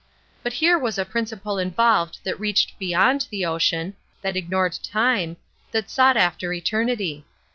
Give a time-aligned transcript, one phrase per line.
[0.41, 3.93] But here was a principle involved that reached beyond the ocean,
[4.23, 5.37] that ignored time,
[5.73, 7.23] that sought after eternity.